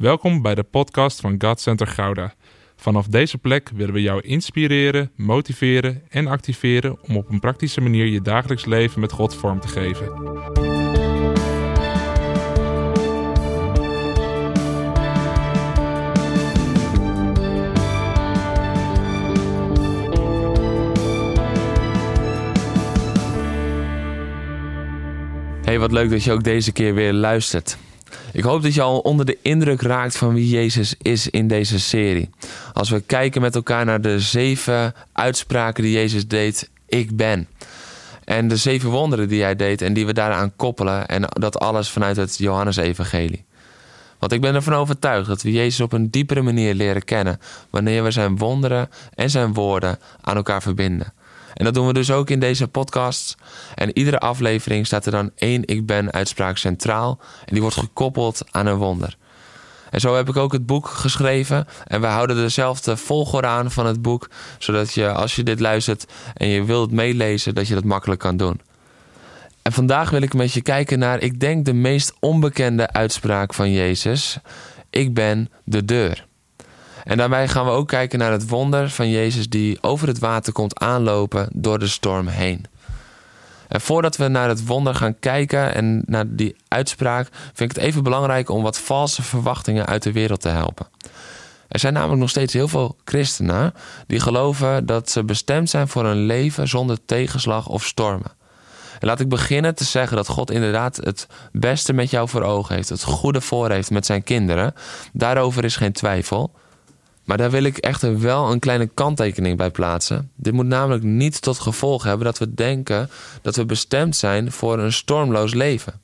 [0.00, 2.34] Welkom bij de podcast van God Center Gouda.
[2.76, 8.06] Vanaf deze plek willen we jou inspireren, motiveren en activeren om op een praktische manier
[8.06, 10.06] je dagelijks leven met God vorm te geven.
[25.64, 27.78] Hey, wat leuk dat je ook deze keer weer luistert.
[28.32, 31.80] Ik hoop dat je al onder de indruk raakt van wie Jezus is in deze
[31.80, 32.30] serie.
[32.72, 37.48] Als we kijken met elkaar naar de zeven uitspraken die Jezus deed, ik ben.
[38.24, 41.08] En de zeven wonderen die hij deed en die we daaraan koppelen.
[41.08, 43.44] En dat alles vanuit het Johannesevangelie.
[44.18, 47.40] Want ik ben ervan overtuigd dat we Jezus op een diepere manier leren kennen
[47.70, 51.12] wanneer we zijn wonderen en zijn woorden aan elkaar verbinden.
[51.54, 53.36] En dat doen we dus ook in deze podcast.
[53.74, 57.18] En iedere aflevering staat er dan één Ik Ben uitspraak centraal.
[57.44, 59.16] En die wordt gekoppeld aan een wonder.
[59.90, 61.66] En zo heb ik ook het boek geschreven.
[61.86, 64.28] En we houden dezelfde volgorde aan van het boek.
[64.58, 68.36] Zodat je, als je dit luistert en je wilt meelezen, dat je dat makkelijk kan
[68.36, 68.60] doen.
[69.62, 73.72] En vandaag wil ik met je kijken naar, ik denk, de meest onbekende uitspraak van
[73.72, 74.38] Jezus.
[74.90, 76.28] Ik ben de deur.
[77.10, 80.52] En daarbij gaan we ook kijken naar het wonder van Jezus die over het water
[80.52, 82.64] komt aanlopen door de storm heen.
[83.68, 87.86] En voordat we naar het wonder gaan kijken en naar die uitspraak, vind ik het
[87.86, 90.86] even belangrijk om wat valse verwachtingen uit de wereld te helpen.
[91.68, 93.74] Er zijn namelijk nog steeds heel veel christenen
[94.06, 98.32] die geloven dat ze bestemd zijn voor een leven zonder tegenslag of stormen.
[99.00, 102.74] En laat ik beginnen te zeggen dat God inderdaad het beste met jou voor ogen
[102.74, 104.74] heeft, het goede voor heeft met zijn kinderen.
[105.12, 106.52] Daarover is geen twijfel.
[107.30, 110.30] Maar daar wil ik echter wel een kleine kanttekening bij plaatsen.
[110.36, 113.10] Dit moet namelijk niet tot gevolg hebben dat we denken
[113.42, 116.00] dat we bestemd zijn voor een stormloos leven.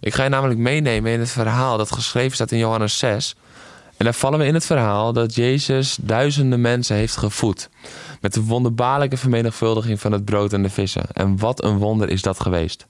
[0.00, 3.36] Ik ga je namelijk meenemen in het verhaal dat geschreven staat in Johannes 6.
[3.96, 7.68] En daar vallen we in het verhaal dat Jezus duizenden mensen heeft gevoed.
[8.20, 11.06] Met de wonderbaarlijke vermenigvuldiging van het brood en de vissen.
[11.12, 12.86] En wat een wonder is dat geweest.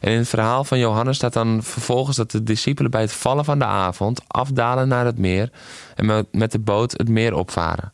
[0.00, 3.44] En in het verhaal van Johannes staat dan vervolgens dat de discipelen bij het vallen
[3.44, 5.50] van de avond afdalen naar het meer
[5.94, 7.92] en met de boot het meer opvaren.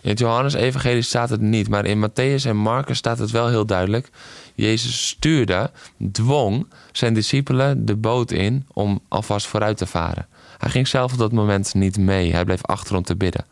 [0.00, 3.66] In het Johannes-evangelie staat het niet, maar in Matthäus en Marcus staat het wel heel
[3.66, 4.10] duidelijk.
[4.54, 5.70] Jezus stuurde,
[6.12, 10.26] dwong zijn discipelen de boot in om alvast vooruit te varen.
[10.58, 13.44] Hij ging zelf op dat moment niet mee, hij bleef achter om te bidden.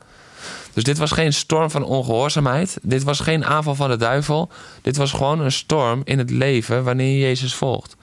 [0.72, 2.78] Dus dit was geen storm van ongehoorzaamheid.
[2.82, 4.50] Dit was geen aanval van de duivel.
[4.82, 7.96] Dit was gewoon een storm in het leven wanneer je Jezus volgt.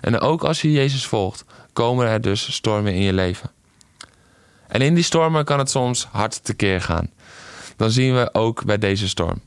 [0.00, 3.50] En ook als je Jezus volgt, komen er dus stormen in je leven.
[4.68, 7.10] En in die stormen kan het soms hard tekeer gaan.
[7.76, 9.40] Dan zien we ook bij deze storm.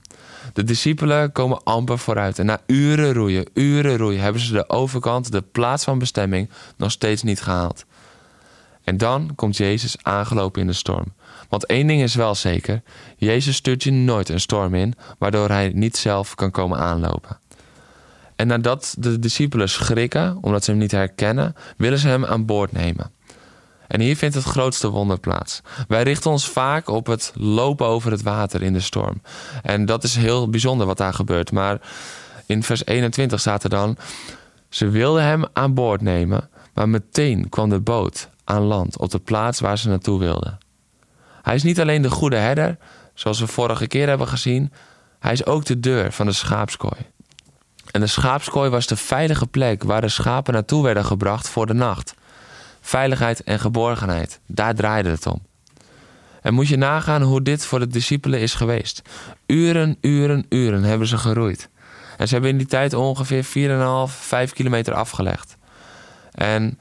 [0.53, 2.39] De discipelen komen amper vooruit.
[2.39, 6.91] En na uren roeien, uren roeien, hebben ze de overkant, de plaats van bestemming, nog
[6.91, 7.85] steeds niet gehaald.
[8.85, 11.13] En dan komt Jezus aangelopen in de storm.
[11.49, 12.81] Want één ding is wel zeker:
[13.17, 17.37] Jezus stuurt je nooit een storm in, waardoor hij niet zelf kan komen aanlopen.
[18.35, 22.71] En nadat de discipelen schrikken, omdat ze hem niet herkennen, willen ze hem aan boord
[22.71, 23.11] nemen.
[23.87, 25.61] En hier vindt het grootste wonder plaats.
[25.87, 29.21] Wij richten ons vaak op het lopen over het water in de storm.
[29.63, 31.51] En dat is heel bijzonder wat daar gebeurt.
[31.51, 31.79] Maar
[32.45, 33.97] in vers 21 staat er dan:
[34.69, 39.19] Ze wilden hem aan boord nemen, maar meteen kwam de boot aan land op de
[39.19, 40.57] plaats waar ze naartoe wilden.
[41.41, 42.77] Hij is niet alleen de goede herder,
[43.13, 44.71] zoals we vorige keer hebben gezien,
[45.19, 47.01] hij is ook de deur van de schaapskooi.
[47.91, 51.73] En de schaapskooi was de veilige plek waar de schapen naartoe werden gebracht voor de
[51.73, 52.15] nacht.
[52.81, 55.41] Veiligheid en geborgenheid, daar draaide het om.
[56.41, 59.01] En moet je nagaan hoe dit voor de discipelen is geweest.
[59.45, 61.69] Uren, uren, uren hebben ze geroeid.
[62.17, 65.57] En ze hebben in die tijd ongeveer 4,5, 5 kilometer afgelegd.
[66.31, 66.79] En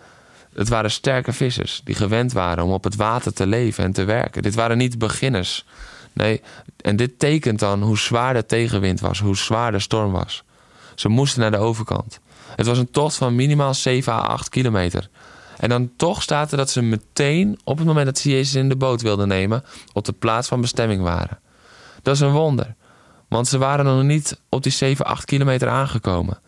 [0.54, 4.04] het waren sterke vissers die gewend waren om op het water te leven en te
[4.04, 4.42] werken.
[4.42, 5.64] Dit waren niet beginners.
[6.12, 6.42] Nee,
[6.80, 10.42] en dit tekent dan hoe zwaar de tegenwind was, hoe zwaar de storm was.
[10.94, 12.20] Ze moesten naar de overkant.
[12.56, 15.08] Het was een tocht van minimaal 7 à 8 kilometer.
[15.56, 18.68] En dan toch staat er dat ze meteen, op het moment dat ze Jezus in
[18.68, 21.38] de boot wilden nemen, op de plaats van bestemming waren.
[22.02, 22.74] Dat is een wonder,
[23.28, 26.38] want ze waren nog niet op die 7, 8 kilometer aangekomen.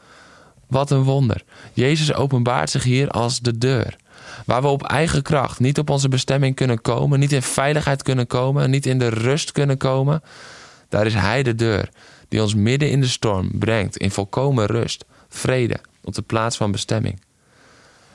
[0.66, 1.44] Wat een wonder.
[1.72, 3.96] Jezus openbaart zich hier als de deur.
[4.44, 8.26] Waar we op eigen kracht niet op onze bestemming kunnen komen, niet in veiligheid kunnen
[8.26, 10.22] komen, niet in de rust kunnen komen.
[10.88, 11.88] Daar is Hij de deur
[12.28, 16.70] die ons midden in de storm brengt in volkomen rust, vrede, op de plaats van
[16.70, 17.20] bestemming.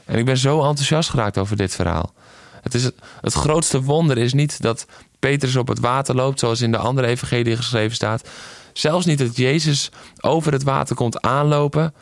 [0.06, 2.13] En ik ben zo enthousiast geraakt over dit verhaal.
[2.62, 2.83] Het, is
[3.21, 4.86] het, grootste wonder is niet dat
[5.19, 8.30] Petrus op het water loopt, zoals in de andere evangelie geschreven staat.
[8.74, 11.94] Zelfs niet dat Jezus over het water komt aanlopen,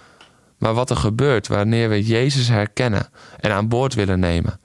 [0.60, 3.10] maar wat er gebeurt wanneer we Jezus herkennen
[3.40, 4.60] en aan boord willen nemen.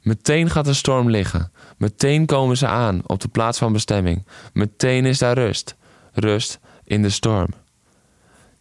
[0.00, 1.52] Meteen gaat de storm liggen.
[1.76, 4.26] Meteen komen ze aan op de plaats van bestemming.
[4.52, 5.76] Meteen is daar rust.
[6.12, 7.48] Rust in de storm.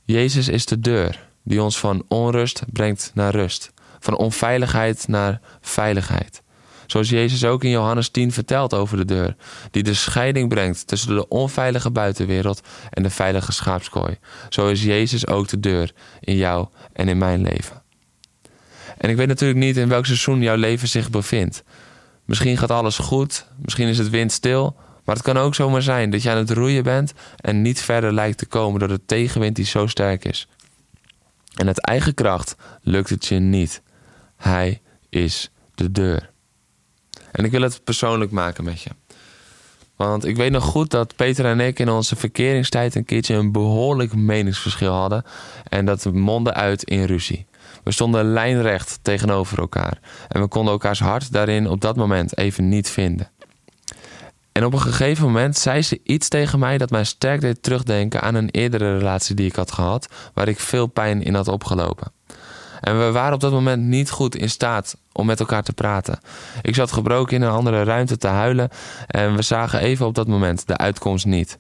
[0.03, 3.71] Jezus is de deur die ons van onrust brengt naar rust.
[3.99, 6.42] Van onveiligheid naar veiligheid.
[6.87, 9.35] Zoals Jezus ook in Johannes 10 vertelt over de deur,
[9.71, 14.17] die de scheiding brengt tussen de onveilige buitenwereld en de veilige schaapskooi.
[14.49, 17.81] Zo is Jezus ook de deur in jou en in mijn leven.
[18.97, 21.63] En ik weet natuurlijk niet in welk seizoen jouw leven zich bevindt.
[22.25, 26.23] Misschien gaat alles goed, misschien is het windstil, maar het kan ook zomaar zijn dat
[26.23, 29.65] je aan het roeien bent en niet verder lijkt te komen door de tegenwind die
[29.65, 30.47] zo sterk is.
[31.55, 33.81] En uit eigen kracht lukt het je niet.
[34.35, 36.32] Hij is de deur.
[37.33, 38.89] En ik wil het persoonlijk maken met je.
[39.95, 43.51] Want ik weet nog goed dat Peter en ik in onze verkeringstijd een keertje een
[43.51, 45.23] behoorlijk meningsverschil hadden.
[45.69, 47.45] En dat mondde uit in ruzie.
[47.83, 49.99] We stonden lijnrecht tegenover elkaar.
[50.27, 53.31] En we konden elkaars hart daarin op dat moment even niet vinden.
[54.51, 58.21] En op een gegeven moment zei ze iets tegen mij dat mij sterk deed terugdenken
[58.21, 62.11] aan een eerdere relatie die ik had gehad, waar ik veel pijn in had opgelopen.
[62.83, 66.19] En we waren op dat moment niet goed in staat om met elkaar te praten.
[66.61, 68.69] Ik zat gebroken in een andere ruimte te huilen
[69.07, 71.59] en we zagen even op dat moment de uitkomst niet.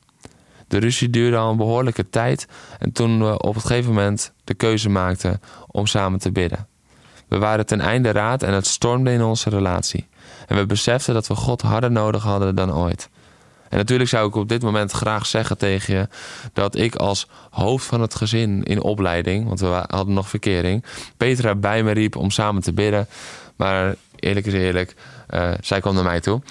[0.67, 2.47] De ruzie duurde al een behoorlijke tijd
[2.79, 6.67] en toen we op een gegeven moment de keuze maakten om samen te bidden.
[7.27, 10.07] We waren ten einde raad en het stormde in onze relatie.
[10.47, 13.09] En we beseften dat we God harder nodig hadden dan ooit.
[13.73, 16.07] En natuurlijk zou ik op dit moment graag zeggen tegen je
[16.53, 20.85] dat ik als hoofd van het gezin in opleiding, want we hadden nog verkering,
[21.17, 23.07] Petra bij me riep om samen te bidden.
[23.55, 24.95] Maar eerlijk is eerlijk,
[25.29, 26.41] uh, zij kwam naar mij toe.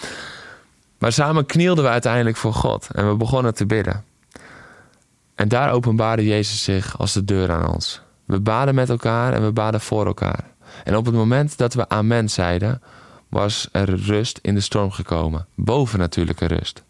[0.99, 4.05] Maar samen knielden we uiteindelijk voor God en we begonnen te bidden.
[5.35, 8.01] En daar openbaarde Jezus zich als de deur aan ons.
[8.25, 10.45] We baden met elkaar en we baden voor elkaar.
[10.85, 12.83] En op het moment dat we amen zeiden,
[13.29, 15.47] was er rust in de storm gekomen.
[15.55, 16.83] Bovennatuurlijke rust.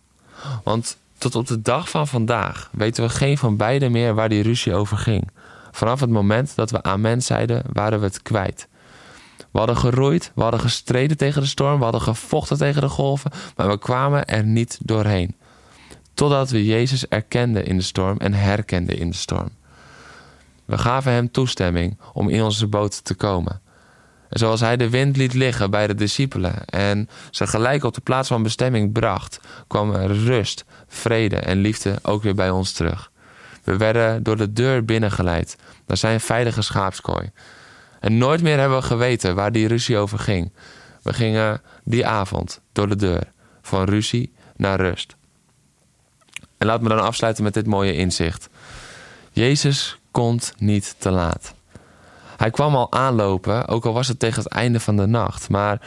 [0.64, 4.42] Want tot op de dag van vandaag weten we geen van beiden meer waar die
[4.42, 5.30] ruzie over ging.
[5.70, 8.68] Vanaf het moment dat we amen zeiden, waren we het kwijt.
[9.50, 13.30] We hadden geroeid, we hadden gestreden tegen de storm, we hadden gevochten tegen de golven,
[13.56, 15.36] maar we kwamen er niet doorheen.
[16.14, 19.50] Totdat we Jezus erkenden in de storm en herkenden in de storm.
[20.64, 23.60] We gaven hem toestemming om in onze boot te komen.
[24.32, 28.28] Zoals hij de wind liet liggen bij de discipelen en ze gelijk op de plaats
[28.28, 33.10] van bestemming bracht, kwam er rust, vrede en liefde ook weer bij ons terug.
[33.64, 35.56] We werden door de deur binnengeleid
[35.86, 37.30] naar zijn veilige schaapskooi.
[38.00, 40.52] En nooit meer hebben we geweten waar die ruzie over ging.
[41.02, 43.32] We gingen die avond door de deur,
[43.62, 45.16] van ruzie naar rust.
[46.58, 48.48] En laat me dan afsluiten met dit mooie inzicht.
[49.32, 51.54] Jezus komt niet te laat.
[52.42, 55.48] Hij kwam al aanlopen, ook al was het tegen het einde van de nacht.
[55.48, 55.80] Maar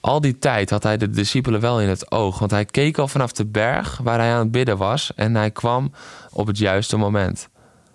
[0.00, 2.38] al die tijd had hij de discipelen wel in het oog.
[2.38, 5.12] Want hij keek al vanaf de berg waar hij aan het bidden was.
[5.14, 5.92] En hij kwam
[6.30, 7.48] op het juiste moment.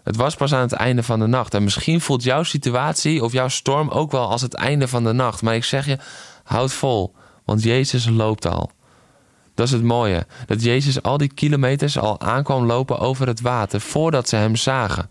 [0.03, 1.53] Het was pas aan het einde van de nacht.
[1.53, 5.13] En misschien voelt jouw situatie of jouw storm ook wel als het einde van de
[5.13, 5.41] nacht.
[5.41, 5.97] Maar ik zeg je,
[6.43, 7.15] houd vol,
[7.45, 8.71] want Jezus loopt al.
[9.55, 13.81] Dat is het mooie, dat Jezus al die kilometers al aankwam lopen over het water
[13.81, 15.09] voordat ze hem zagen.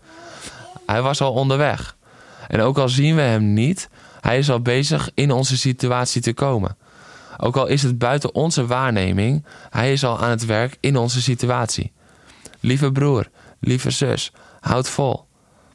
[0.85, 1.99] Hij was al onderweg.
[2.51, 3.89] En ook al zien we hem niet,
[4.21, 6.77] hij is al bezig in onze situatie te komen.
[7.37, 11.21] Ook al is het buiten onze waarneming, hij is al aan het werk in onze
[11.21, 11.91] situatie.
[12.59, 13.29] Lieve broer,
[13.59, 15.25] lieve zus, houd vol.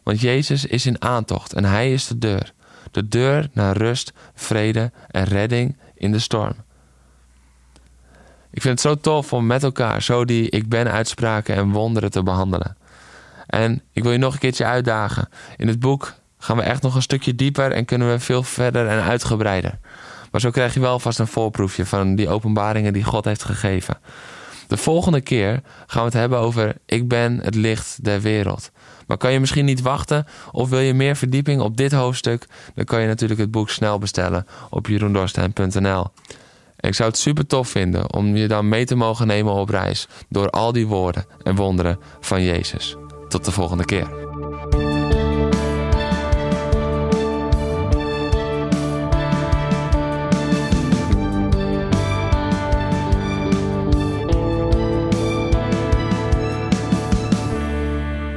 [0.02, 2.52] Want Jezus is in aantocht en hij is de deur.
[2.90, 6.54] De deur naar rust, vrede en redding in de storm.
[8.50, 12.10] Ik vind het zo tof om met elkaar zo die ik ben uitspraken en wonderen
[12.10, 12.76] te behandelen.
[13.46, 15.28] En ik wil je nog een keertje uitdagen.
[15.56, 16.14] In het boek
[16.46, 19.78] gaan we echt nog een stukje dieper en kunnen we veel verder en uitgebreider.
[20.30, 23.98] Maar zo krijg je wel vast een voorproefje van die openbaringen die God heeft gegeven.
[24.68, 28.70] De volgende keer gaan we het hebben over ik ben het licht der wereld.
[29.06, 32.46] Maar kan je misschien niet wachten of wil je meer verdieping op dit hoofdstuk?
[32.74, 36.06] Dan kan je natuurlijk het boek snel bestellen op jeroendorstein.nl.
[36.80, 40.08] ik zou het super tof vinden om je dan mee te mogen nemen op reis
[40.28, 42.96] door al die woorden en wonderen van Jezus.
[43.28, 44.25] Tot de volgende keer.